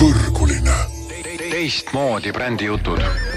[0.00, 0.76] põrguline.
[1.50, 3.29] teistmoodi brändijutud.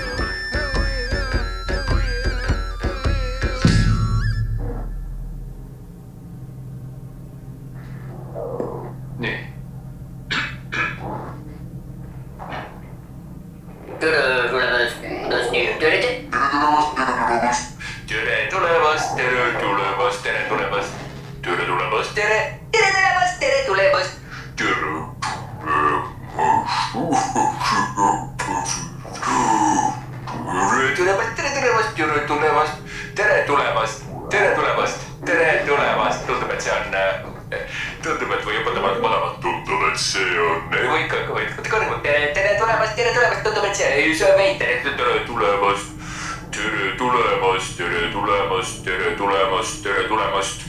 [47.54, 50.62] tulemast, tere tulemast, tere tulemast, tere tulemast,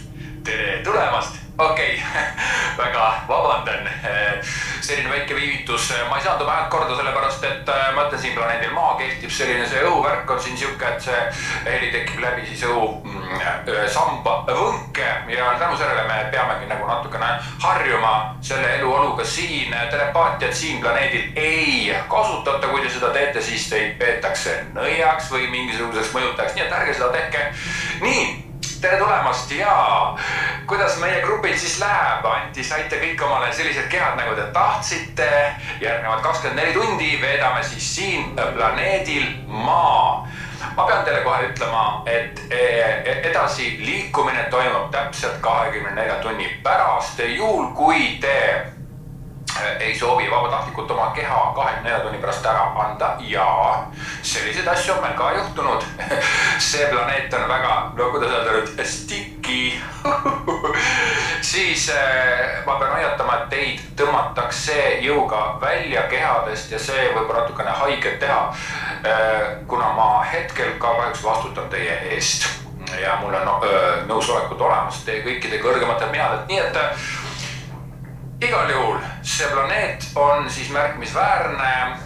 [0.44, 2.22] tere tulemast, okei okay.
[2.84, 3.88] väga vabandan,
[4.80, 8.36] selline väike viivitus, ma ei saanud oma häält korda, sellepärast et äh, ma ütlen, siin
[8.36, 11.22] planeedil Maa kehtib selline, see õhuvärk on siin sihuke, et see
[11.70, 13.00] heli tekib läbi siis õhu
[13.88, 17.26] samba võnke ja tänu sellele me peamegi nagu natukene
[17.62, 23.98] harjuma selle eluoluga siin, telepaatiat siin planeedil ei kasutata, kui te seda teete, siis teid
[23.98, 27.46] peetakse nõiaks või mingisuguseks mõjutajaks, nii et ärge seda tehke.
[28.00, 28.24] nii
[28.80, 29.74] tere tulemast ja
[30.66, 35.30] kuidas meie grupil siis läheb, Anti, saite kõik omale sellised kehad, nagu te tahtsite.
[35.80, 40.28] järgnevad kakskümmend neli tundi veedame siis siin planeedil Maa.
[40.76, 47.18] ma pean teile kohe ütlema, et e- edasi liikumine toimub täpselt kahekümne nelja tunni pärast,
[47.18, 48.66] juhul kui te
[49.80, 53.46] ei soovi vabatahtlikult oma keha kahekümne nelja tunni pärast ära anda ja
[54.22, 55.84] selliseid asju on meil ka juhtunud.
[56.58, 58.74] see planeet on väga, no kuidas öelda nüüd,
[59.44, 59.72] sticky.
[61.40, 67.70] siis äh, ma pean hoiatama, et teid tõmmatakse jõuga välja kehadest ja see võib natukene
[67.70, 68.54] haiget teha.
[69.68, 72.46] kuna ma hetkel ka kahjuks vastutan teie eest
[73.00, 77.08] ja mul on öö, nõusolekud olemas teie kõikide kõrgematelt minadelt, nii et äh,
[78.40, 81.96] igal juhul see planeet on siis märkimisväärne,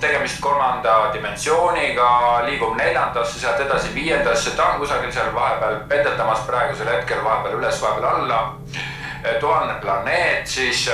[0.00, 6.88] tegemist kolmanda dimensiooniga, liigub neljandasse, sealt edasi viiendasse, ta on kusagil seal vahepeal pendeldamas praegusel
[6.88, 8.56] hetkel vahepeal üles, vahepeal alla.
[9.40, 10.90] tuhandene planeet siis,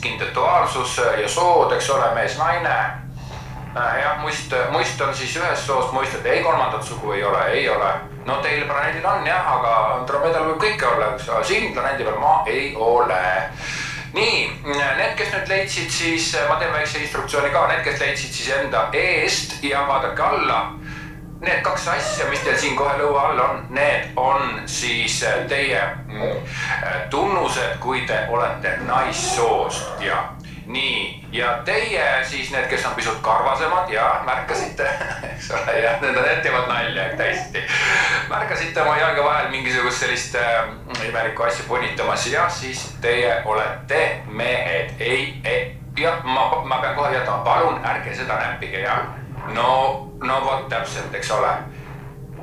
[0.00, 3.05] kindel duaalsus ja sood, eks ole, mees-naine.
[3.76, 7.68] jah, muist, muist on siis ühest soost, muist, et ei kolmandat sugu ei ole, ei
[7.68, 7.90] ole.
[8.26, 12.18] no teil planeedil on jah, aga Andromedal võib kõike olla, eks ole, siin planeedi peal
[12.22, 13.20] maa ei ole
[14.16, 18.52] nii, need, kes nüüd leidsid, siis ma teen väikse instruktsiooni ka, need, kes leidsid siis
[18.56, 20.60] enda eest ja vaadake alla.
[21.36, 25.18] Need kaks asja, mis teil siin kohe lõua all on, need on siis
[25.50, 26.54] teie mm,
[27.12, 30.22] tunnused, kui te olete naissoost ja
[30.66, 34.88] nii, ja teie siis need, kes on pisut karvasemad ja märkasite,
[35.32, 37.64] eks ole, ja need, need teevad nalja täiesti.
[38.28, 40.68] märkasite oma jalge vahel mingisugust sellist äh,
[41.08, 47.12] imelikku asja punitamas ja siis teie olete mehed, ei, ei, jah, ma, ma pean kohe
[47.14, 48.98] jätma, palun ärge seda näppige ja
[49.54, 49.68] no,
[50.22, 51.52] no vot täpselt, eks ole.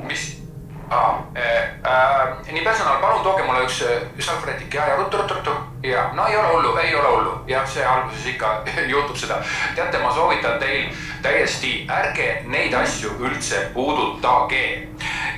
[0.04, 0.43] mis
[0.90, 1.24] ah,?
[1.36, 5.52] Äh, äh, nii personal, palun tooge mulle üks äh, salvrätik ja, ja ruttu, ruttu, ruttu
[5.84, 8.64] ja no ei ole hullu, ei ole hullu, jah, see alguses ikka
[8.94, 9.40] juhtub seda.
[9.76, 14.88] teate, ma soovitan teil täiesti, ärge neid asju üldse puudutage.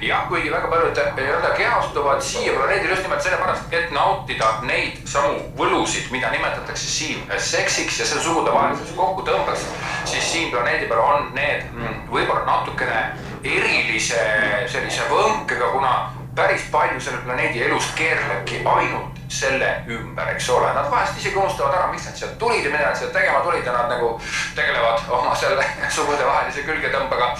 [0.01, 5.39] jah, kuigi väga paljud nii-öelda kehastuvad siia planeedile just nimelt sellepärast, et nautida neid samu
[5.57, 9.63] võlusid, mida nimetatakse siin seksiks ja see sugudevaheliseks kokkutõmbeks,
[10.05, 14.21] siis siin planeedi peal on need mm, võib-olla natukene erilise
[14.67, 15.91] sellise võnkega, kuna
[16.35, 21.73] päris palju selle planeedi elust keerlebki ainult selle ümber, eks ole, nad vahest isegi unustavad
[21.73, 24.09] ära, miks nad sealt tulid ja mida nad sealt tegema tulid ja nad nagu
[24.55, 25.65] tegelevad oma selle
[25.97, 27.31] sugudevahelise külgetõmbega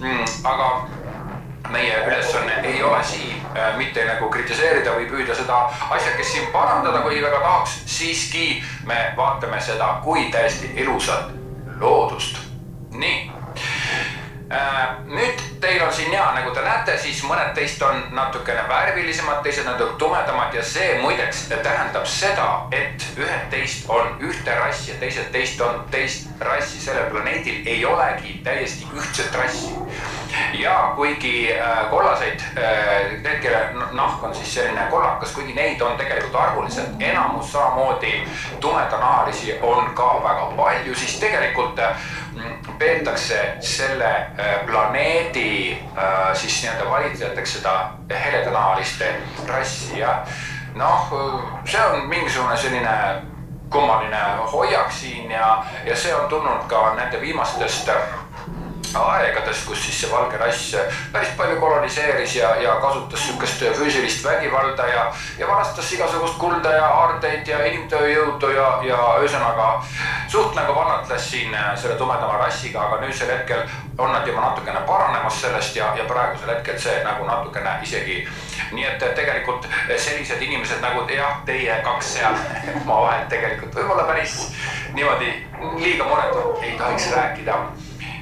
[0.00, 0.24] mm,.
[0.52, 0.70] aga
[1.74, 5.60] meie ülesanne ei ole siin äh, mitte nagu kritiseerida või püüda seda
[5.96, 11.32] asjakest siin parandada, kui väga tahaks, siiski me vaatame seda kui täiesti ilusat
[11.80, 12.38] loodust.
[12.94, 13.34] nii
[15.10, 19.64] nüüd teil on siin ja nagu te näete, siis mõned teist on natukene värvilisemad, teised
[19.64, 25.32] natuke tumedamad ja see muideks tähendab seda, et ühed teist on ühte rassi ja teised
[25.32, 29.72] teist on teist rassi, sellel planeedil ei olegi täiesti ühtset rassi.
[30.52, 35.96] Ja kuigi äh, kollaseid äh,, need, kelle nahk on siis selline kollakas, kuigi neid on
[35.96, 38.28] tegelikult arvuliselt enamus, samamoodi
[38.60, 41.96] tumedanahalisi on ka väga palju, siis tegelikult äh,
[42.78, 44.26] peetakse selle
[44.66, 45.78] planeedi
[46.34, 47.74] siis nii-öelda valitsejateks seda
[48.10, 49.14] heledanahaliste
[49.48, 50.16] rassi ja
[50.74, 51.12] noh,
[51.64, 52.96] see on mingisugune selline
[53.70, 54.22] kummaline
[54.52, 57.90] hoiak siin ja, ja see on tulnud ka nende viimastest
[59.00, 60.74] aegadest, kus siis see valge rass
[61.12, 65.04] päris palju koloniseeris ja, ja kasutas sihukest füüsilist vägivalda ja,
[65.38, 69.68] ja varastas igasugust kulda ja aardeid ja inimtööjõudu ja, ja ühesõnaga
[70.28, 73.64] suht nagu vannatles siin selle tumedama rassiga, aga nüüdsel hetkel
[73.98, 78.24] on nad juba natukene paranemas sellest ja, ja praegusel hetkel see nagu natukene isegi.
[78.72, 79.66] nii et tegelikult
[79.96, 82.38] sellised inimesed nagu jah, teie kaks seal
[82.82, 84.38] omavahel tegelikult võib-olla päris
[84.94, 85.32] niimoodi
[85.78, 87.58] liiga muretult ei tohiks rääkida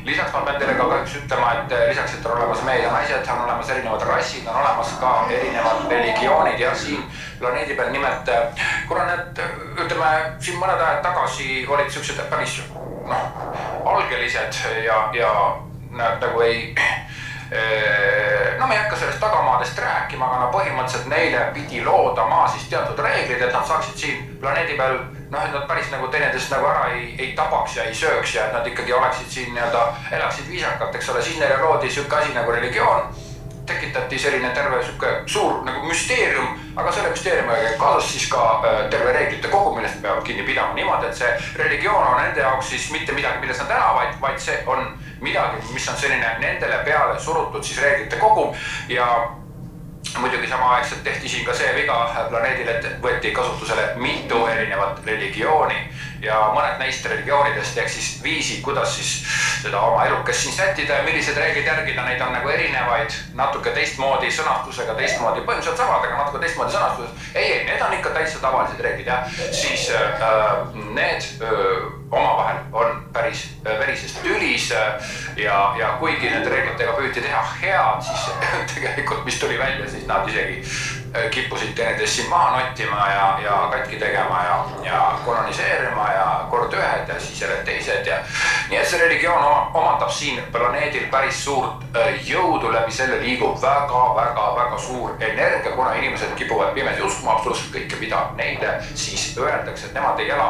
[0.05, 2.93] lisaks ma pean teile ka kahjuks ütlema, et eh, lisaks, et on olemas mehed ja
[2.93, 7.05] naised, on olemas erinevad rassid, on olemas ka erinevad religioonid ja siin
[7.39, 9.43] planeedi peal nimelt, eh, kuna need
[9.85, 12.59] ütleme siin mõned ajad tagasi olid siuksed päris
[13.07, 13.55] noh,
[13.95, 15.33] algelised ja, ja
[15.93, 16.75] nad nagu ei
[17.53, 22.69] eh, no me ei hakka sellest tagamaadest rääkima, aga no põhimõtteliselt neile pidi loodama siis
[22.73, 24.99] teatud reeglid, et nad saaksid siin planeedi peal
[25.32, 28.46] noh, et nad päris nagu teineteist nagu ära ei, ei tabaks ja ei sööks ja
[28.46, 29.84] et nad ikkagi oleksid siin nii-öelda,
[30.19, 33.14] elaksid viisakalt, eks ole, siis neile loodi sihuke asi nagu religioon.
[33.67, 39.12] tekitati selline terve sihuke suur nagu müsteerium, aga selle müsteeriumiga kaasas siis ka äh, terve
[39.12, 43.14] reeglite kogu, millest peavad kinni pidama niimoodi, et see religioon on nende jaoks siis mitte
[43.14, 47.79] midagi, milles nad elavad, vaid see on midagi, mis on selline nendele peale surutud siis
[47.82, 48.50] reeglite kogum
[48.88, 49.06] ja
[50.19, 51.99] muidugi samaaegselt tehti siin ka see viga
[52.29, 55.79] planeedil, et võeti kasutusele mitu erinevat religiooni
[56.23, 59.12] ja mõned neist religioonidest ehk siis viisid, kuidas siis
[59.62, 64.31] seda oma elukest siin sättida ja milliseid reegleid järgida, neid on nagu erinevaid, natuke teistmoodi
[64.35, 67.32] sõnastusega, teistmoodi, põhimõtteliselt samad, aga natuke teistmoodi sõnastuses.
[67.35, 73.05] ei, ei, need on ikka täitsa tavalised reeglid jah, siis äh, need äh, omavahel on
[73.12, 78.29] päris verises tülis äh, ja, ja kuigi nende reeglitega püüti teha head, siis
[78.75, 80.61] tegelikult, mis tuli välja, siis nad isegi
[81.14, 86.73] Äh, kippusid teineteist siin maha nottima ja, ja katki tegema ja, ja koloniseerima ja kord
[86.73, 88.17] ühed ja siis jälle teised ja.
[88.70, 89.44] nii et see religioon
[89.75, 96.32] omandab siin planeedil päris suurt äh, jõudu, läbi selle liigub väga-väga-väga suur energia, kuna inimesed
[96.41, 100.49] kipuvad pimesi uskuma absoluutselt kõike, mida neile siis öeldakse, et nemad ei ela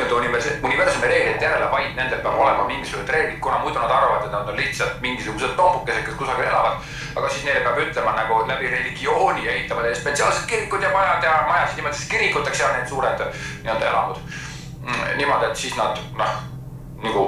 [0.00, 4.32] nii-öelda universumi reeglite järele, vaid nendel peab olema mingisugused reeglid, kuna muidu nad arvavad, et
[4.32, 6.88] nad on lihtsalt mingisugused tombukesed, kes kusagil elavad.
[7.16, 11.32] aga siis neile peab ütlema nagu läbi religiooni ehitama neile spetsiaalsed kirikud ja majad ja
[11.48, 13.22] majasid nimetatakse kirikuteks ja need suured
[13.62, 14.20] nii-öelda elamud.
[14.80, 16.36] Mm, niimoodi, et siis nad noh,
[17.02, 17.24] nagu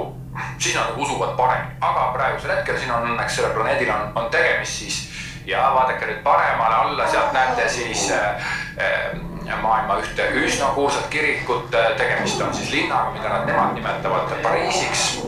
[0.57, 4.31] siis nad nagu usuvad paremini, aga praegusel hetkel siin on õnneks sellel planeedil on, on
[4.33, 5.03] tegemist siis
[5.45, 8.47] ja vaadake nüüd paremale alla, sealt näete siis äh,
[8.79, 15.21] äh, maailma ühte üsna kuulsat kirikut, tegemist on siis linnaga, mida nad nemad nimetavad Pariisiks.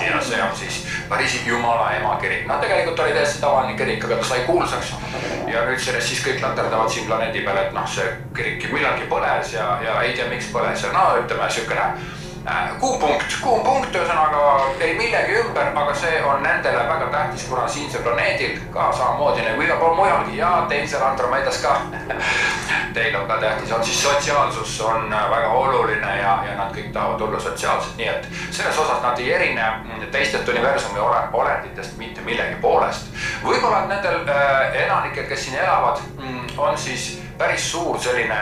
[0.00, 4.16] ja see on siis Pariisi Jumala ema kirik, no tegelikult oli täiesti tavaline kirik, aga
[4.16, 4.94] ta sai kuulsaks.
[5.46, 9.54] ja nüüd sellest siis kõik laterdavad siin planeedi peal, et noh, see kirik millalgi põles
[9.54, 11.48] ja, ja ei tea, miks põles ja no ütleme
[12.50, 14.40] Äh, kuupunkt, kuupunkt ühesõnaga
[14.84, 19.64] ei millegi ümber, aga see on nendele väga tähtis, kuna siinsel planeedil ka samamoodi nagu
[19.64, 21.78] igal pool mujalgi ja teisel Andromedas ka
[22.98, 27.24] Teil on ka tähtis, on siis sotsiaalsus on väga oluline ja, ja nad kõik tahavad
[27.24, 29.72] olla sotsiaalsed, nii et selles osas nad ei erine
[30.12, 31.00] teistest universumi
[31.32, 33.08] olenditest mitte millegi poolest.
[33.48, 38.40] võib-olla nendel äh, elanikel, kes siin elavad, mm, on siis päris suur selline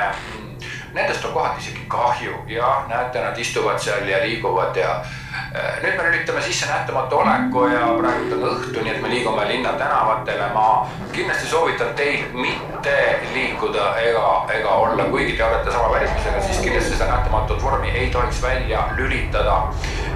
[0.94, 5.96] nendest on kohati isegi kahju ja näete, nad istuvad seal ja liiguvad ja äh, nüüd
[5.96, 10.48] me lülitame sisse nähtamatu oleku ja praegu on õhtu, nii et me liigume linna tänavatele.
[10.54, 12.96] ma kindlasti soovitan teil mitte
[13.34, 14.26] liikuda ega,
[14.58, 18.88] ega olla, kuigi te olete sama välismusega, siis kindlasti seda nähtamatut vormi ei tohiks välja
[18.96, 19.62] lülitada.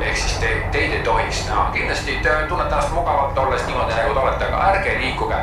[0.00, 4.14] ehk siis te, teid ei tohiks näha, kindlasti te tunnete ennast mugavalt olles niimoodi nagu
[4.14, 5.40] te olete, aga ärge liikuge.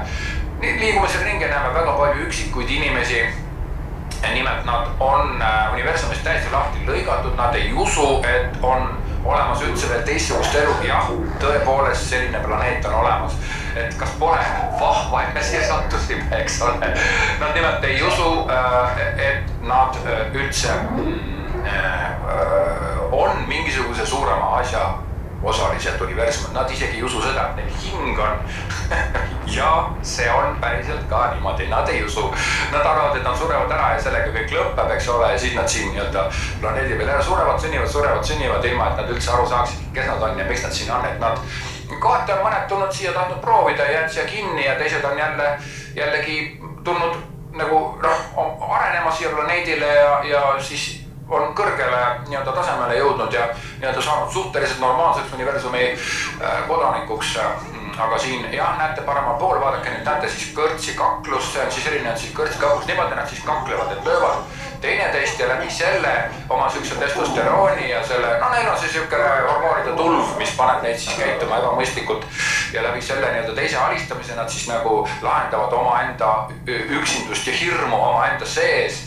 [0.62, 3.43] liigume seal ringi, näeme väga palju üksikuid inimesi
[4.34, 8.88] nimelt nad on äh, universumist täiesti lahti lõigatud, nad ei usu, et on
[9.26, 13.38] olemas üldse veel teistsugust elu, jah, tõepoolest selline planeet on olemas.
[13.76, 14.38] et kas pole
[14.80, 16.92] vahva, et me siia sattusime, eks ole.
[17.40, 19.00] Nad nimelt ei usu, äh,
[19.30, 20.76] et nad äh, üldse
[23.12, 24.82] on mingisuguse suurema asja
[25.44, 28.38] osalised universumid, nad isegi ei usu seda, et neil hing on
[29.56, 32.24] ja see on päriselt ka niimoodi, nad ei usu.
[32.72, 35.68] Nad arvavad, et nad surevad ära ja sellega kõik lõpeb, eks ole, ja siis nad
[35.70, 36.26] siin nii-öelda
[36.62, 40.26] planeedi peal ära surevad, sünnivad, surevad, sünnivad, ilma et nad üldse aru saaksid, kes nad
[40.30, 41.40] on ja miks nad siin on, et nad
[42.00, 45.54] kohati on mõned tulnud siia, tahtnud proovida jäänud siia kinni ja teised on jälle,
[45.96, 46.40] jällegi
[46.84, 47.22] tulnud
[47.54, 53.48] nagu noh, arenema siia planeedile ja, ja siis on kõrgele nii-öelda tasemele jõudnud ja
[53.80, 57.38] nii-öelda saanud suhteliselt normaalseks universumi äh, kodanikuks.
[57.98, 61.88] Aga siin jah, näete paremal pool, vaadake nüüd näete siis kõrtsi kaklust, see on siis
[61.92, 66.14] erinevad siis kõrtsi kaklust, niimoodi nad siis kaklevad, et löövad teineteist ja läbi selle
[66.50, 71.00] oma siukse testosterooni ja selle, no neil on see siuke hormoonide tulv, mis paneb neid
[71.00, 72.26] siis käituma ebamõistlikult.
[72.74, 76.34] ja läbi selle nii-öelda teise alistamise nad siis nagu lahendavad omaenda
[76.68, 79.04] üksindust ja hirmu omaenda sees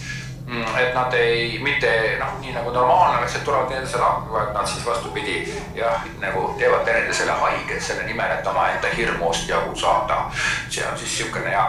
[0.78, 4.66] et nad ei, mitte noh, nii nagu normaalne oleks, et tulevad teineteisele appi, vaid nad
[4.66, 5.40] siis vastupidi
[5.74, 10.30] jah, nagu teevad teineteisele haiget selle nimel, et omaenda hirmust jagu saada.
[10.68, 11.66] see on siis niisugune ja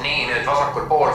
[0.00, 1.12] nii nüüd vasakul pool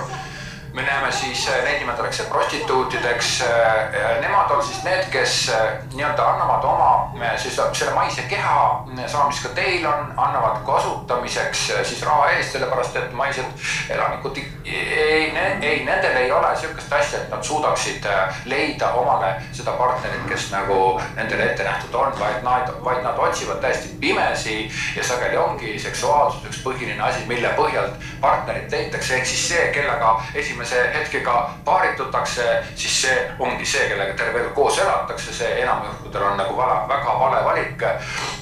[0.73, 3.41] me näeme siis, äh, neid nimetatakse prostituutideks.
[3.41, 6.93] Äh, nemad on siis need, kes äh, nii-öelda annavad oma
[7.37, 12.95] siis selle maise keha, sama mis ka teil on, annavad kasutamiseks siis raha eest, sellepärast
[12.95, 13.45] et maised
[13.89, 18.07] elanikud ei, ei, nendel ei ole sihukest asja, et nad suudaksid
[18.45, 23.61] leida omale seda partnerit, kes nagu nendele ette nähtud on, vaid nad, vaid nad otsivad
[23.61, 24.57] täiesti pimesi
[24.95, 30.15] ja sageli ongi seksuaalsus üks põhiline asi, mille põhjalt partnerit leitakse, ehk siis see, kellega
[30.33, 36.23] esimene esimese hetkega paaritutakse, siis see ongi see, kellega terve elu koos elatakse, see enamjuhtudel
[36.23, 37.81] on nagu vala, väga vale valik.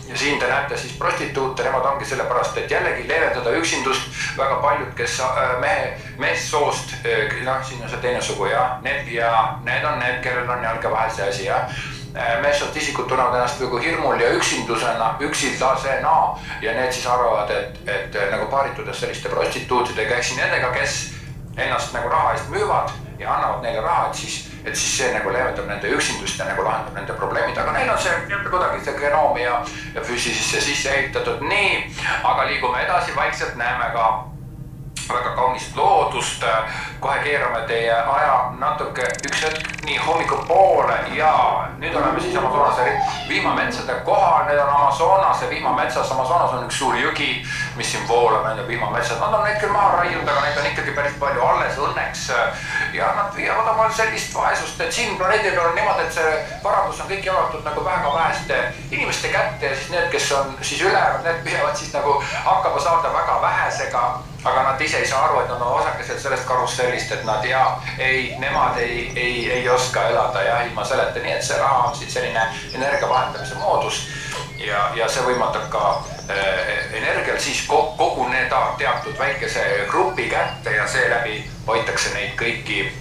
[0.09, 4.01] ja siin te näete siis prostituute, nemad ongi sellepärast, et jällegi leevendada üksindust.
[4.37, 9.07] väga paljud, kes äh, mehe, meessoost, äh, noh, siin on see teine sugu jah, need
[9.07, 11.73] ja need on need, kellel on jalge vahel see asi jah.
[12.15, 16.15] Äh, meessoost isikud tunnevad ennast nagu hirmul ja üksindusena, üksildasena.
[16.61, 21.20] Ja need siis arvavad, et, et nagu paaritudes selliste prostituutidega, siis nendega, kes
[21.57, 25.33] ennast nagu raha eest müüvad ja annavad neile raha, et siis, et siis see nagu
[25.33, 29.43] leevendab nende üksindust ja nagu lahendab nende probleemid, aga neil on see kuidagi see genoomi
[29.43, 29.61] ja,
[29.95, 31.43] ja füüsisesse sisse ehitatud.
[31.45, 31.85] Nii,
[32.23, 34.07] aga liigume edasi, vaikselt näeme ka
[35.13, 36.43] väga kaunist loodust.
[36.99, 41.31] kohe keerame teie aja natuke üks hetk nii hommikupoole ja
[41.81, 42.83] nüüd oleme siis Amazonase
[43.29, 47.29] vihmametsade kohal, need on Amazonase vihmametsas, Amazonas on üks suur jõgi,
[47.75, 50.95] mis siin voolab, nende vihmametsad, nad on neid küll maha raiunud, aga neid on ikkagi
[50.97, 52.25] päris palju alles õnneks.
[52.93, 57.01] ja nad viivad omal sellist vaesust, et siin planeedi peal on niimoodi, et see varandus
[57.01, 58.59] on kõik jagatud nagu väga väheste
[58.91, 63.13] inimeste kätte ja siis need, kes on siis ülejäänud, need püüavad siis nagu hakkama saada
[63.13, 64.03] väga vähesega
[64.43, 67.77] aga nad ise ei saa aru, et nad on osakesed sellest karussellist, et nad ja
[67.97, 70.41] ei, nemad ei, ei, ei oska elada.
[70.43, 74.07] Jah ilma selleta, nii et see raha on siis selline energia vahetamise moodus.
[74.57, 75.83] ja, ja see võimaldab ka
[76.29, 77.63] äh, energial siis
[77.97, 82.91] koguneda teatud väikese grupi kätte ja seeläbi hoitakse neid kõiki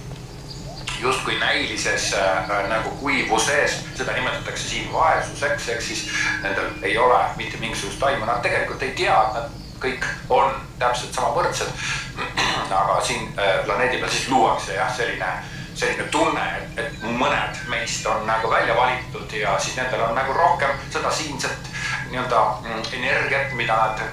[1.01, 6.05] justkui näilises äh, nagu kuivuses, seda nimetatakse siin vaesuseks, ehk siis
[6.41, 11.13] nendel ei ole mitte mingisugust aimu, nad tegelikult ei tea, et nad kõik on täpselt
[11.13, 11.71] sama võrdsed.
[12.81, 15.31] aga siin äh, planeedi peal siis luuakse jah, selline,
[15.75, 20.33] selline tunne, et, et mõned meist on nagu välja valitud ja siis nendel on nagu
[20.33, 21.71] rohkem seda siinset
[22.11, 24.03] nii-öelda mm, energiat, mida nad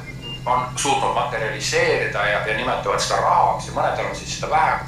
[0.49, 4.88] on suutnud materialiseerida ja, ja nimetavad seda rahaks ja mõnedel on siis seda vähem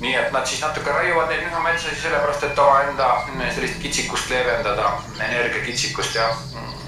[0.00, 4.92] nii et nad siis natuke raiuvad neid lihametsasid sellepärast, et omaenda mm, sellist kitsikust leevendada,
[5.30, 6.30] energiakitsikust ja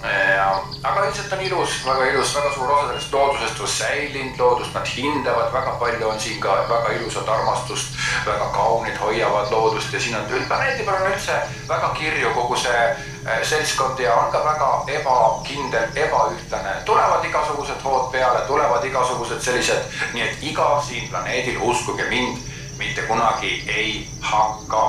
[0.02, 4.74] ja, aga üldiselt on ilus, väga ilus, väga suur osa sellest loodusest on säilinud, loodust
[4.74, 7.96] nad hindavad, väga palju on siin ka väga ilusat armastust,
[8.26, 12.84] väga kaunid hoiavad loodust ja siin on planeedi peal on üldse väga kirju kogu see
[12.84, 16.76] äh, seltskond ja on ka väga ebakindel, ebaühtlane.
[16.84, 22.38] tulevad igasugused hood peale, tulevad igasugused sellised, nii et iga siin planeedil, uskuge mind,
[22.78, 24.82] mitte kunagi ei hakka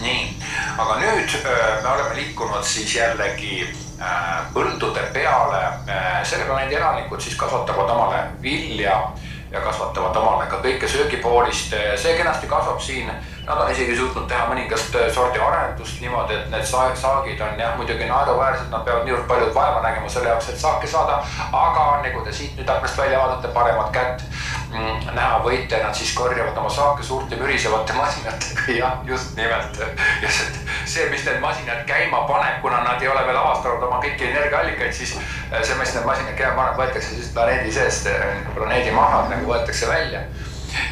[0.00, 0.36] nii,
[0.78, 3.62] aga nüüd äh, me oleme liikunud siis jällegi
[4.00, 5.62] äh, põldude peale.
[5.88, 8.98] Äh, selle planeedi elanikud siis kasvatavad omale vilja
[9.52, 11.74] ja kasvatavad omale ka kõike söögipoolist.
[11.96, 13.10] see kenasti kasvab siin,
[13.46, 18.08] nad on isegi suutnud teha mõningast sordi arendust niimoodi, et need saagid on jah, muidugi
[18.10, 21.22] naeruväärsed, nad peavad niivõrd palju vaeva nägema selle jaoks, et saaki saada.
[21.52, 24.26] aga nagu te siit nüüd aknast välja vaatate, paremat kätt
[24.76, 29.78] Mm, näha võite, nad siis korjavad oma saake suurte mürisevate masinatega, jah, just nimelt.
[30.22, 34.00] ja see, see, mis need masinad käima paneb, kuna nad ei ole veel avastanud oma
[34.02, 38.42] kõiki energiaallikaid, siis äh, see, mis need masinad käima paneb, võetakse siis planeedi seest, äh,
[38.58, 40.26] planeedi maha nagu võetakse välja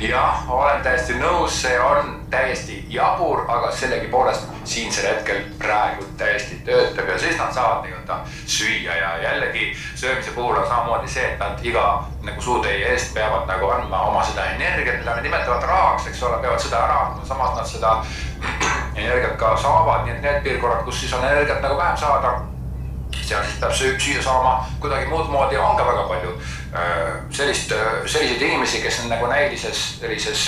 [0.01, 7.09] jah, olen täiesti nõus, see on täiesti jabur, aga sellegipoolest siinsel hetkel praegu täiesti töötab
[7.09, 11.61] ja siis nad saavad nii-öelda süüa ja jällegi söömise puhul on samamoodi see, et nad
[11.63, 11.85] iga
[12.23, 16.41] nagu suutäie eest peavad nagu andma oma seda energiat, mida nad nimetavad rahaks, eks ole,
[16.43, 17.95] peavad seda ära andma, samas nad seda
[19.05, 22.41] energiat ka saavad, nii et need piirkonnad, kus siis on energiat nagu vähem saada
[23.25, 26.33] seal siis peab süüa saama kuidagi muud moodi, on ka väga palju
[27.31, 27.73] sellist,
[28.07, 30.47] selliseid inimesi, kes on nagu näilises sellises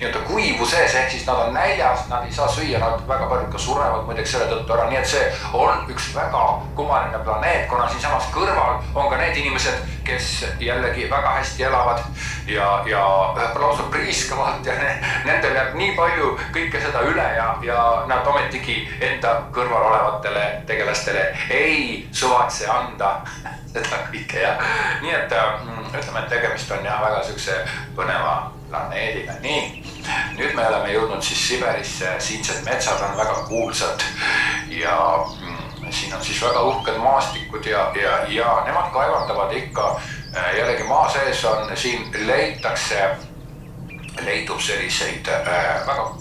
[0.00, 3.58] nii-öelda kuivuses, ehk siis nad on näljas, nad ei saa süüa, nad väga paljud ka
[3.58, 5.22] surevad muideks selle tõttu ära, nii et see
[5.56, 6.42] on üks väga
[6.76, 12.04] kummaline planeet, kuna siinsamas kõrval on ka need inimesed, kes jällegi väga hästi elavad
[12.46, 13.02] ja, ja
[13.54, 14.92] lausa priiskavad ja ne,
[15.24, 21.28] nendel jääb nii palju kõike seda üle ja, ja nad ometigi enda kõrval olevatele tegelastele
[21.50, 23.16] ei suvatse anda
[23.72, 24.56] seda kõike ja
[25.02, 27.56] nii et mm, ütleme, et tegemist on jah, väga siukse
[27.96, 28.34] põneva
[28.70, 29.82] planeediga, nii.
[30.38, 34.04] nüüd me oleme jõudnud siis Siberisse, siinsed metsad on väga kuulsad
[34.72, 40.56] ja mm, siin on siis väga uhked maastikud ja, ja, ja nemad kaevandavad ikka äh,
[40.58, 43.10] jällegi maa sees on, siin leitakse,
[44.24, 46.12] leidub selliseid äh, väga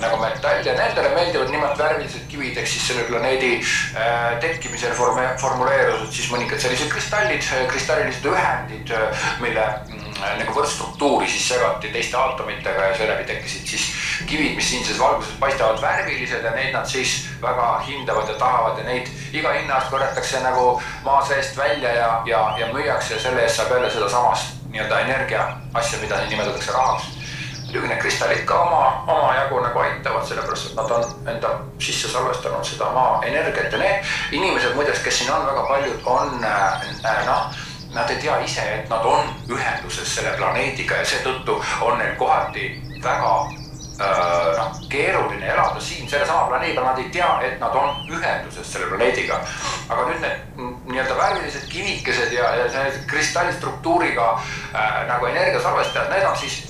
[0.00, 5.38] nagu metall ja nendele meeldivad nimelt värvilised kivid, ehk siis selle planeedi äh, tekkimisel form-,
[5.40, 8.94] formuleerusid siis mõningad sellised kristallid, kristallilised ühendid,
[9.40, 13.88] mille mm, nagu võrdstruktuuri siis segati teiste aatomitega ja seeläbi tekkisid siis
[14.26, 18.86] kivid, mis siinses valguses paistavad värvilised ja neid nad siis väga hindavad ja tahavad ja
[18.88, 20.72] neid iga hinna eest korjatakse nagu
[21.04, 25.48] maa seest välja ja, ja, ja müüakse ja selle eest saab jälle sedasamast nii-öelda energia
[25.74, 27.04] asja, mida nimetatakse rahaks.
[27.64, 29.19] Muidugi need kristallid ka oma, omajagu
[29.80, 35.02] aitavad, sellepärast et nad on enda sisse salvestanud seda maa energiat ja need inimesed muideks,
[35.04, 37.50] kes siin on, väga paljud on äh, noh,
[37.94, 42.70] nad ei tea ise, et nad on ühenduses selle planeediga ja seetõttu on neil kohati
[43.02, 48.72] väga äh, noh, keeruline elada siin sellesama planeediga, nad ei tea, et nad on ühenduses
[48.72, 49.40] selle planeediga.
[49.90, 56.36] aga nüüd need nii-öelda värvilised kivikesed ja, ja sellised kristallstruktuuriga äh, nagu energiasalvestajad, need on
[56.38, 56.62] siis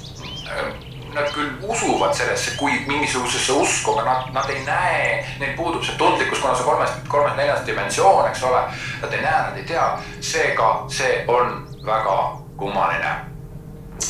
[0.48, 5.84] äh, nad küll usuvad sellesse kui mingisugusesse usku, aga nad, nad ei näe, neil puudub
[5.84, 8.62] see tundlikkus, kuna see kolmes, kolmes-neljas dimensioon, eks ole.
[9.02, 9.88] Nad ei näe, nad ei tea,
[10.20, 12.18] seega see on väga
[12.56, 13.16] kummaline.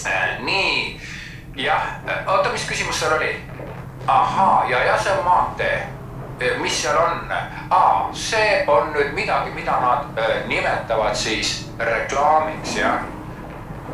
[0.07, 1.01] Äh, nii,
[1.57, 3.35] jah, oota, mis küsimus seal oli?
[4.07, 5.75] ahaa, ja, ja see on maantee
[6.43, 7.33] äh, mis seal on
[7.71, 8.09] ah,?
[8.13, 13.05] see on nüüd midagi, mida nad äh, nimetavad siis reklaamiks, jah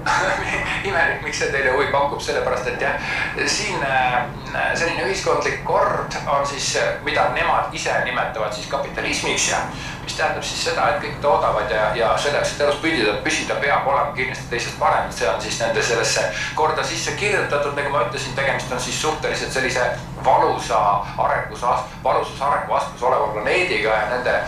[0.89, 3.13] imelik, miks see teile huvi pakub, sellepärast et jah,
[3.51, 4.27] siin äh,
[4.75, 9.61] selline ühiskondlik kord on siis, mida nemad ise nimetavad siis kapitalismiks ja
[10.07, 13.89] mis tähendab siis seda, et kõik toodavad ja, ja selleks, et elus püsida, püsida peab
[13.91, 16.28] olema kindlasti teisest parem, see on siis nende sellesse
[16.59, 19.89] korda sisse kirjutatud, nagu ma ütlesin, tegemist on siis suhteliselt sellise
[20.25, 20.78] valusa
[21.19, 21.67] arengus,
[22.04, 24.39] valusas arenguastmes oleva planeediga ja nende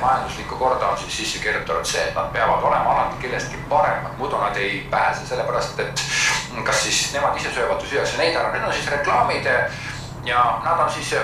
[0.00, 4.38] majanduslikku korda on siis sisse kirjutatud see, et nad peavad olema alati kellestki paremad, muidu
[4.38, 6.04] nad ei pääse, sellepärast et
[6.64, 9.46] kas siis nemad ise söövad või süüakse neid ära, need on siis reklaamid
[10.24, 11.14] ja nad on siis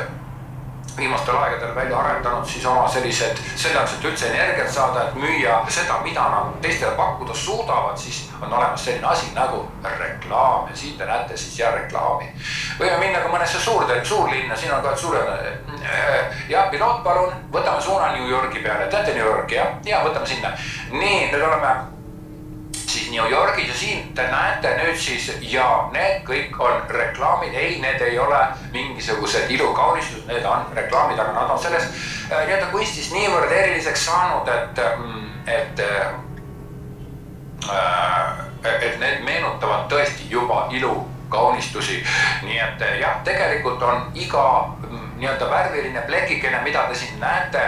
[0.97, 5.57] viimastel aegadel välja arendanud siis oma sellised, selle jaoks, et üldse energiat saada, et müüa
[5.69, 10.69] seda, mida nad teistele pakkuda suudavad, siis on olemas selline asi nagu reklaam.
[10.71, 12.31] Ja siin te näete siis ja reklaami.
[12.79, 17.81] võime minna ka mõnesse suurde, suurlinna, siin on ka suure äh, ja piloot, palun, võtame
[17.81, 20.55] suuna New Yorgi peale, teate New Yorki jah, ja võtame sinna.
[20.93, 21.94] nii, nüüd oleme
[23.15, 28.01] New Yorgis ja siin te näete nüüd siis ja need kõik on reklaamid, ei, need
[28.03, 28.41] ei ole
[28.73, 34.51] mingisugused ilukaunistused, need on reklaamid, aga nad on selles äh, nii-öelda kunstis niivõrd eriliseks saanud,
[34.51, 36.15] et, mm, et äh,
[38.65, 42.03] et need meenutavad tõesti juba ilukaunistusi.
[42.43, 44.47] nii et jah, tegelikult on iga
[44.91, 47.61] mm, nii-öelda värviline plekikene, mida te siin näete,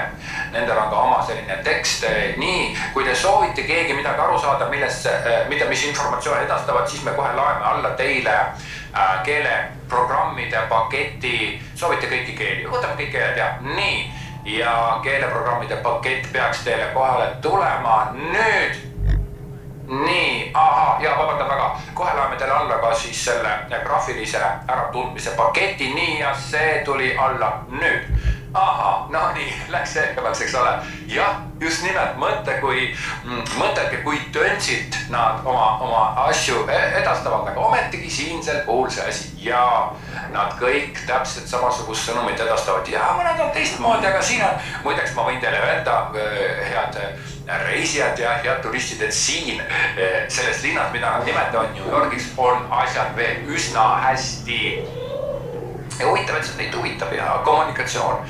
[0.53, 2.05] nendel on ka oma selline tekst.
[2.37, 5.09] nii, kui te soovite keegi midagi aru saada, millest,
[5.49, 12.37] mida, mis informatsiooni edastavad, siis me kohe laeme alla teile äh, keeleprogrammide paketi, soovite kõiki
[12.37, 14.07] keeli, võtame kõik keeled ja nii.
[14.47, 18.13] ja keeleprogrammide pakett peaks teile kohale tulema.
[18.15, 18.86] Nüüd
[19.89, 25.95] nii, ahah, ja vabandan väga, kohe loeme teile alla ka siis selle graafilise äratundmise paketi,
[25.95, 28.11] nii ja see tuli alla nüüd.
[28.55, 30.73] ahah, no nii, läks selgemaks, eks ole.
[31.07, 32.89] jah, just nimelt mõte, kui
[33.25, 39.07] mm,, mõtelge, kui töntsilt nad oma, oma asju e-, edastavad, aga ometigi siinsel puhul see
[39.09, 39.93] asi ja
[40.33, 45.29] nad kõik täpselt samasugust sõnumit edastavad ja mõned on teistmoodi, aga siin on, muideks ma
[45.29, 45.99] võin teile öelda,
[46.73, 47.03] head
[47.47, 52.67] reisijad ja head turistid, et siin eh, selles linnas, mida nad nimetavad New Yorgiks, on
[52.71, 54.61] asjad veel üsna hästi
[55.99, 58.27] ja huvitav, et neid huvitab ja kommunikatsioon.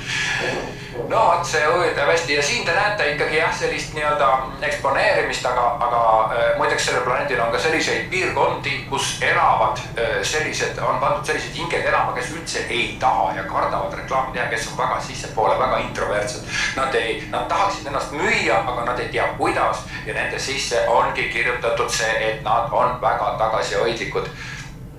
[1.09, 4.29] No vot, see huvitab hästi ja siin te näete ikkagi jah, sellist nii-öelda
[4.61, 10.79] eksponeerimist, aga, aga äh, muideks sellel planeedil on ka selliseid piirkondi, kus elavad äh, sellised,
[10.81, 14.77] on pandud sellised hinged elama, kes üldse ei taha ja kardavad reklaami teha, kes on
[14.81, 16.59] väga sissepoole, väga introvertsed.
[16.75, 19.85] Nad ei, nad tahaksid ennast müüa, aga nad ei tea, kuidas.
[20.05, 24.29] Ja nende sisse ongi kirjutatud see, et nad on väga tagasihoidlikud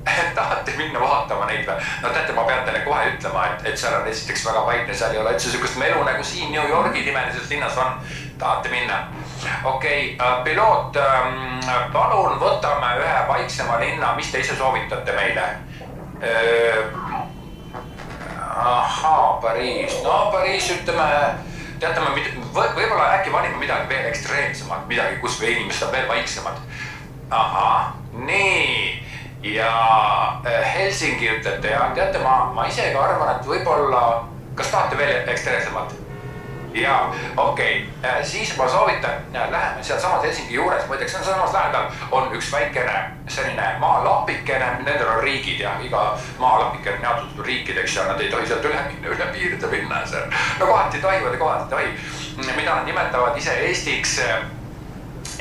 [0.39, 1.89] tahate minna vaatama neid või?
[2.03, 5.15] no teate, ma pean teile kohe ütlema, et, et seal on esiteks väga vaikne, seal
[5.15, 8.01] ei ole üldse sihukest melu nagu siin New Yorgi nimelises linnas on.
[8.39, 9.07] tahate minna?
[9.65, 15.51] okei okay, äh,, piloot äh,, palun võtame ühe vaiksema linna, mis te ise soovitate meile
[16.23, 17.19] äh,?
[18.59, 21.09] ahaa, Pariis, no Pariis ütleme
[21.79, 22.11] teate, ma
[22.75, 26.59] võib-olla äkki valime midagi veel ekstreemsemat, midagi, kus inimesed on veel vaiksemad.
[27.31, 27.93] ahah,
[29.55, 34.03] ja äh, Helsingi ütlete ja teate, ma, ma isegi arvan, et võib-olla,
[34.55, 35.95] kas tahate veel ekstreemsemat?
[36.75, 41.25] ja okei okay., äh, siis ma soovitan, äh, läheme sealsamas Helsingi juures, muideks see on
[41.25, 47.47] samas lähedal, on üks väikene selline maalapikene, nendel on riigid ja iga maalapikene on jaotatud
[47.47, 50.23] riikideks ja nad ei tohi sealt üle minna, üle piiride minna, see
[50.61, 51.91] no kohati tohivad ja kohati ei
[52.37, 52.55] tohi.
[52.57, 54.21] mida nad nimetavad ise Eestiks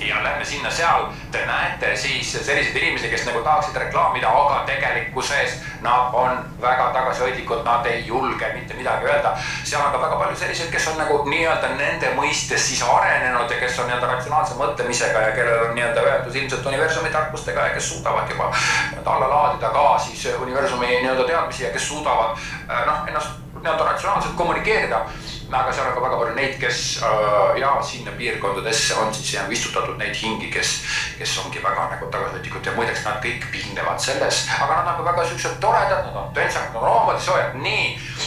[0.01, 5.57] ja lähme sinna seal, te näete siis selliseid inimesi, kes nagu tahaksid reklaamida, aga tegelikkuses
[5.81, 9.37] nad on väga tagasihoidlikud, nad ei julge mitte midagi öelda.
[9.63, 13.59] seal on ka väga palju selliseid, kes on nagu nii-öelda nende mõistes siis arenenud ja
[13.59, 17.89] kes on nii-öelda ratsionaalse mõtlemisega ja kellel on nii-öelda ühendus ilmselt universumi tarkustega ja kes
[17.89, 22.37] suudavad juba nii-öelda alla laadida ka siis universumi nii-öelda teadmisi ja kes suudavad
[22.85, 25.05] noh, ennast nii-öelda ratsionaalselt kommunikeerida
[25.51, 29.51] aga seal on ka väga palju neid, kes äh, ja sinna piirkondadesse on siis jäänud
[29.55, 30.73] istutatud neid hingi, kes,
[31.19, 35.07] kes ongi väga nagu tagasihoidlikud ja muideks nad kõik piinlevad selles, aga nad on ka
[35.11, 37.55] väga siuksed toredad, nad on tentsakad, nad on omamoodi soojad.
[37.63, 37.85] nii,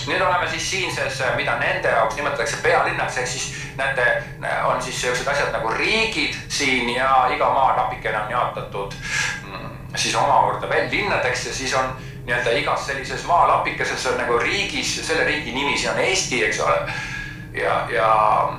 [0.09, 4.23] nüüd oleme siis siinses, mida nende jaoks nimetatakse pealinnaks, ehk siis näete,
[4.65, 8.95] on siis siuksed asjad nagu riigid siin ja iga maanapikene on jaotatud
[9.45, 11.93] mm, siis omakorda veel linnadeks ja siis on
[12.27, 16.77] nii-öelda igas sellises maalapikeses on nagu riigis, selle riigi nimi, see on Eesti, eks ole.
[17.61, 18.59] Ja, ja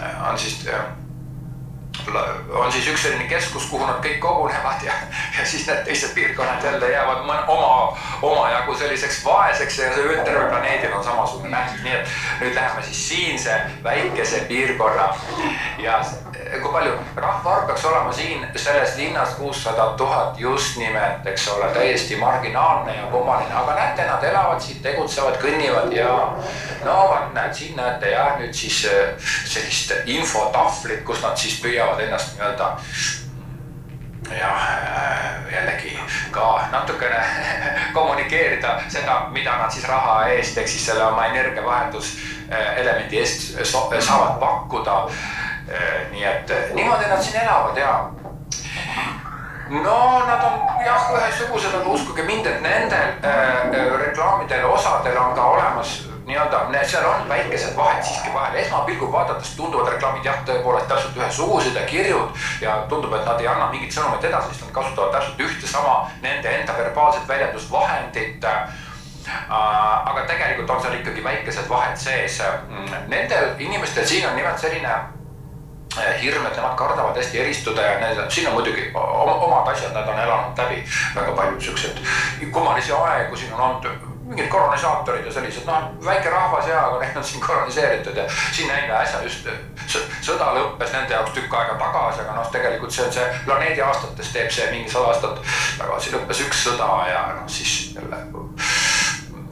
[0.00, 1.07] äh,
[2.50, 4.94] on siis, üks selline keskus, kuhu nad kõik kogunevad ja,
[5.38, 10.96] ja siis need teised piirkonnad jälle jäävad oma, omajagu selliseks vaeseks ja see terve planeedil
[10.96, 15.08] on samasugune nähtus, nii et nüüd läheme siis siinse väikese piirkonna
[15.78, 16.00] ja
[16.62, 16.92] kui palju?
[17.16, 23.06] Rahvaarv peaks olema siin selles linnas kuussada tuhat just nimelt, eks ole, täiesti marginaalne ja
[23.12, 26.12] kummaline, aga näete, nad elavad siin, tegutsevad, kõnnivad ja
[26.84, 31.87] no vot, näed, siin näete jah, nüüd siis äh, sellist infotahvlit, kus nad siis püüavad
[31.96, 32.76] ennast nii-öelda
[34.40, 35.98] jah, äh, jällegi
[36.30, 37.24] ka natukene
[37.96, 45.02] kommunikeerida seda, mida nad siis raha eest ehk siis selle oma energiavahenduselemendi eest saavad pakkuda.
[45.68, 48.10] Äh, nii et äh, niimoodi nad siin elavad ja
[49.68, 55.44] no nad on jah, ühesugused, aga uskuge mind, et nendel äh, reklaamidel osadel on ka
[55.44, 61.16] olemas nii-öelda, seal on väikesed vahed siiski vahel, esmapilgul vaadates tunduvad reklaamid jah, tõepoolest täpselt
[61.16, 65.16] ühesugused ja kirjud ja tundub, et nad ei anna mingit sõnumit edasi, sest nad kasutavad
[65.16, 68.80] täpselt ühte sama nende enda verbaalset väljendusvahendit äh,
[69.48, 72.40] aga tegelikult on seal ikkagi väikesed vahed sees.
[73.08, 74.94] Nendel inimestel siin on nimelt selline
[75.96, 80.08] Äh, hirm, et nemad kardavad hästi eristuda ja need, siin on muidugi omad asjad, nad
[80.08, 80.82] on elanud läbi
[81.14, 82.02] väga palju siukseid
[82.52, 83.86] kummalisi aegu, siin on olnud
[84.28, 88.70] mingid kolonisaatorid ja sellised, noh, väike rahvas ja, aga neid on siin koloniseeritud ja siin
[88.70, 89.48] eile äsja just
[90.26, 94.32] sõda lõppes nende jaoks tükk aega tagasi, aga noh, tegelikult see on see planeedi aastates
[94.34, 95.40] teeb see mingi sada aastat
[95.78, 98.20] tagasi lõppes üks sõda ja noh, siis jälle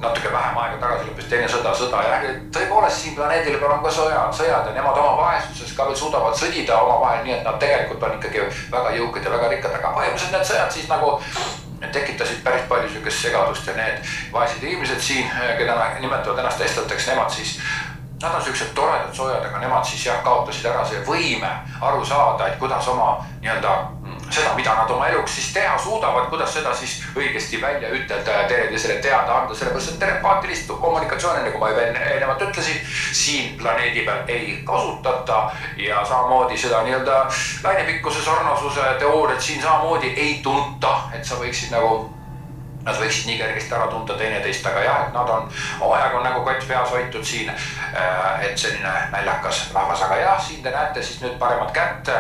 [0.01, 2.17] natuke vähem aega tagasi lõppes teine sõda, sõda ja
[2.53, 6.37] tõepoolest siin planeedil peal on ka sõjad, sõjad ja nemad oma vaesuses ka veel suudavad
[6.37, 10.37] sõdida omavahel, nii et nad tegelikult on ikkagi väga jõukad ja väga rikkad, aga põhimõtteliselt
[10.37, 11.17] need sõjad siis nagu
[11.93, 17.31] tekitasid päris palju sihukest segadust ja need vaesed inimesed siin, keda nimetavad ennast eestlateks, nemad
[17.31, 17.59] siis
[18.23, 21.51] Nad on siuksed toredad, soojad, aga nemad siis jah, kaotasid ära selle võime
[21.85, 23.11] aru saada, et kuidas oma
[23.43, 23.75] nii-öelda
[24.37, 28.49] seda, mida nad oma eluks siis teha suudavad, kuidas seda siis õigesti välja ütelda ja
[28.49, 34.05] teineteisele teada anda, sellepärast et telepaatilist kommunikatsiooni, nagu ma juba enne, eelnevalt ütlesin, siin planeedi
[34.09, 35.41] peal ei kasutata
[35.81, 37.23] ja samamoodi seda nii-öelda
[37.65, 42.17] lainepikkuse sarnasuse teooriat siin samamoodi ei tunta, et sa võiksid nagu
[42.87, 45.49] Nad võiksid nii kergesti ära tunda teineteist, aga jah, et nad on
[45.83, 47.49] omajagu nagu kott peas hoitud siin.
[47.51, 52.13] Äh, et selline naljakas rahvas, aga jah, siin te näete siis nüüd paremat kätt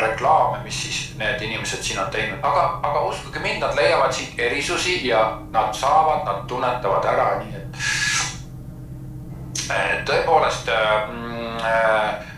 [0.00, 4.38] reklaame, mis siis need inimesed siin on teinud, aga, aga uskuge mind, nad leiavad siit
[4.38, 7.76] erisusi ja nad saavad, nad tunnetavad ära, nii et
[10.08, 12.33] tõepoolest mm,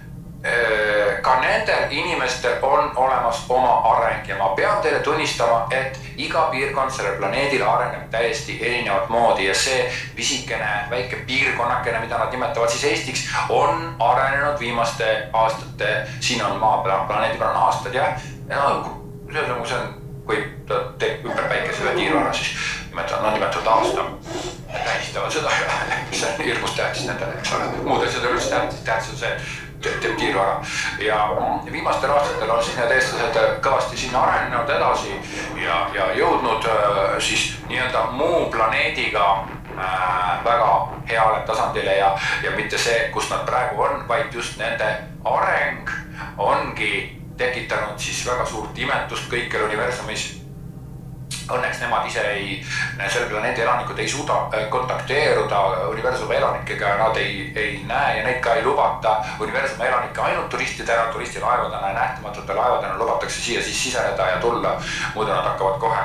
[1.23, 6.91] ka nendel inimestel on olemas oma areng ja ma pean teile tunnistama, et iga piirkond
[6.91, 12.85] sellel planeedil areneb täiesti erinevat moodi ja see pisikene väike piirkonnakene, mida nad nimetavad siis
[12.85, 18.97] Eestiks, on arenenud viimaste aastate, siin on maa peal, planeedi peal on aastad jah, no
[19.49, 19.95] nagu see on,
[20.27, 22.55] kui ta teeb ümber päikesele tiiru ära, siis
[22.91, 24.05] nimetavad, nad nimetavad aasta.
[24.73, 25.51] Tähistavad seda
[26.13, 29.21] see on hirmus tähtis nendele, eks ole, muud asjad ei ole üldse tähtis, tähtis on
[29.21, 29.33] see,
[29.83, 30.61] teeb tiiru ära.
[31.01, 31.19] ja
[31.73, 35.12] viimastel aastatel on siis need eestlased kõvasti sinna arenenud edasi
[35.62, 40.71] ja, ja jõudnud äh, siis nii-öelda muu planeediga äh, väga
[41.11, 44.91] heale tasandile ja, ja mitte see, kus nad praegu on, vaid just nende
[45.25, 45.91] areng
[46.39, 50.29] ongi tekitanud siis väga suurt imetust kõikjal universumis
[51.47, 52.57] Õnneks nemad ise ei,
[53.07, 55.61] selle planeedi elanikud ei suuda äh, kontakteeruda
[55.93, 61.07] universumi elanikega nad ei, ei näe ja neid ka ei lubata universumi elanikke ainult turistidena,
[61.13, 64.81] turistilaevadena ja nähtamatute laevadena lubatakse siia siis siseneda ja tulla.
[65.15, 66.03] muidu nad hakkavad kohe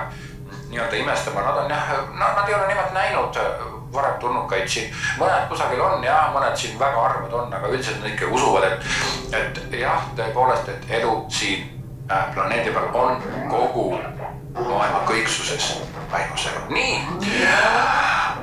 [0.69, 5.49] nii-öelda imestama, nad on jah, nad ei ole nimelt näinud äh, varem tulnukaid siin, mõned
[5.49, 8.85] kusagil on ja mõned siin väga harvad on, aga üldiselt nad ikka usuvad, et,
[9.41, 11.65] et jah, tõepoolest, et elu siin
[12.11, 13.87] äh, planeedi peal on kogu
[14.55, 15.73] maailma kõiksuses
[16.11, 16.61] ainus elu.
[16.69, 16.99] nii,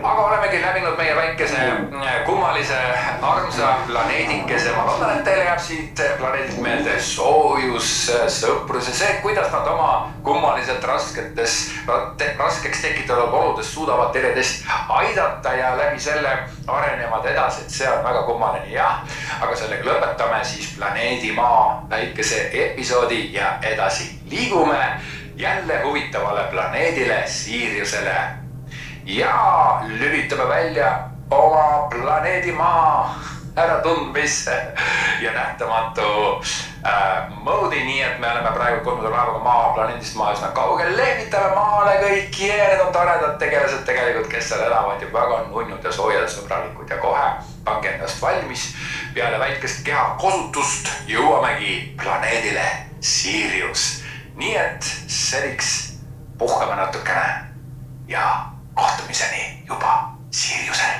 [0.03, 2.79] aga olemegi läbinud meie väikese äh, kummalise
[3.23, 4.73] armsa planeedikese.
[4.77, 7.90] ma loodan, et teile jääb siit planeedilt meelde soojus,
[8.38, 9.90] sõprus ja see, kuidas nad oma
[10.25, 11.59] kummaliselt rasketes,
[12.38, 18.23] raskeks tekitatud oludes suudavad teineteist aidata ja läbi selle arenevad edasi, et see on väga
[18.29, 19.05] kummaline, jah.
[19.40, 24.81] aga sellega lõpetame siis planeedi Maa väikese episoodi ja edasi liigume
[25.38, 28.16] jälle huvitavale planeedile Siiriusele.
[29.05, 30.98] Ja lülitame välja
[31.31, 33.20] oma planeedi Maa
[33.57, 34.62] äratundmisse
[35.20, 36.03] ja nähtamatu
[36.87, 41.55] äh, moodi, nii et me oleme praegu kolmanda laevaga maa planeedist maa üsna kaugel, lehvitame
[41.55, 45.92] maale kõik yeah,, need on toredad tegelased tegelikult, kes seal elavad ja väga nunnud ja
[45.92, 47.31] soojad ja sõbralikud ja kohe
[47.64, 48.74] pange ennast valmis.
[49.14, 52.68] peale väikest keha kosutust jõuamegi planeedile
[53.01, 54.08] Sirius
[54.38, 55.98] nii et seniks
[56.38, 57.44] puhkame natukene.
[58.09, 60.94] Ja kohtumiseni juba Siriusel